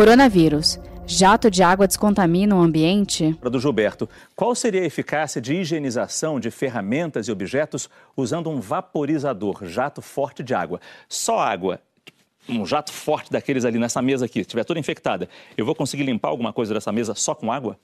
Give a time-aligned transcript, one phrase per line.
[0.00, 0.80] Coronavírus.
[1.06, 3.38] Jato de água descontamina o ambiente?
[3.42, 7.86] Do Gilberto, qual seria a eficácia de higienização de ferramentas e objetos
[8.16, 10.80] usando um vaporizador, jato forte de água?
[11.06, 11.82] Só água,
[12.48, 16.28] um jato forte daqueles ali nessa mesa aqui, estiver toda infectada, eu vou conseguir limpar
[16.28, 17.78] alguma coisa dessa mesa só com água?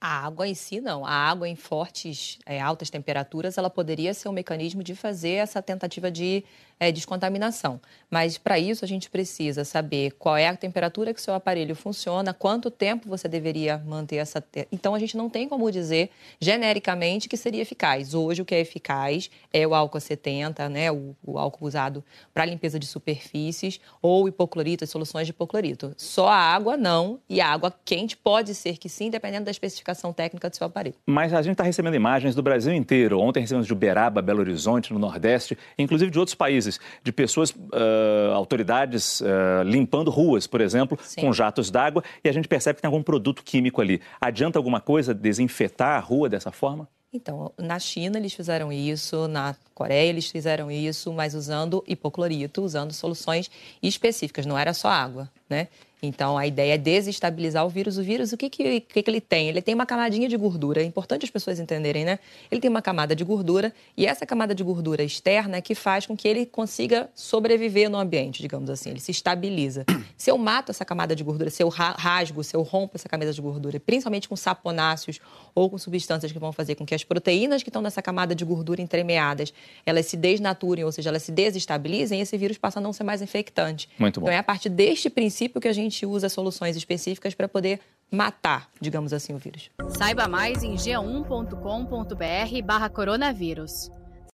[0.00, 1.04] A água em si, não.
[1.04, 5.60] A água em fortes, é, altas temperaturas, ela poderia ser um mecanismo de fazer essa
[5.60, 6.42] tentativa de
[6.80, 7.78] é, descontaminação.
[8.10, 12.32] Mas para isso a gente precisa saber qual é a temperatura que seu aparelho funciona,
[12.32, 14.40] quanto tempo você deveria manter essa.
[14.40, 14.66] Te...
[14.72, 18.14] Então a gente não tem como dizer genericamente que seria eficaz.
[18.14, 22.46] Hoje o que é eficaz é o álcool 70, né, o, o álcool usado para
[22.46, 25.92] limpeza de superfícies, ou hipoclorito, as soluções de hipoclorito.
[25.98, 29.89] Só a água não, e a água quente pode ser que sim, dependendo da especificação
[30.12, 30.94] técnica do seu aparelho.
[31.06, 33.18] Mas a gente está recebendo imagens do Brasil inteiro.
[33.20, 38.32] Ontem recebemos de Uberaba, Belo Horizonte, no Nordeste, inclusive de outros países de pessoas, uh,
[38.34, 41.22] autoridades uh, limpando ruas, por exemplo, Sim.
[41.22, 44.00] com jatos d'água, e a gente percebe que tem algum produto químico ali.
[44.20, 46.88] Adianta alguma coisa desinfetar a rua dessa forma?
[47.12, 52.92] Então, na China eles fizeram isso, na Coreia eles fizeram isso, mas usando hipoclorito, usando
[52.92, 53.50] soluções
[53.82, 55.66] específicas, não era só água, né?
[56.02, 57.98] Então, a ideia é desestabilizar o vírus.
[57.98, 59.48] O vírus, o que, que, que, ele tem?
[59.48, 60.80] Ele tem uma camadinha de gordura.
[60.80, 62.18] É importante as pessoas entenderem, né?
[62.50, 66.06] Ele tem uma camada de gordura e essa camada de gordura externa é que faz
[66.06, 68.90] com que ele consiga sobreviver no ambiente, digamos assim.
[68.90, 69.84] Ele se estabiliza.
[70.16, 73.32] Se eu mato essa camada de gordura, se eu rasgo, se eu rompo essa camada
[73.32, 75.18] de gordura, principalmente com saponáceos
[75.54, 78.44] ou com substâncias que vão fazer com que as proteínas que estão nessa camada de
[78.44, 79.52] gordura entremeadas,
[79.84, 83.22] elas se desnaturem, ou seja, elas se desestabilizem, esse vírus passa a não ser mais
[83.22, 83.88] infectante.
[83.98, 84.26] Muito bom.
[84.26, 87.80] Então, é a partir deste princípio que a gente gente usa soluções específicas para poder
[88.10, 89.70] matar, digamos assim, o vírus.
[89.98, 93.90] Saiba mais em g1.com.br barra coronavírus.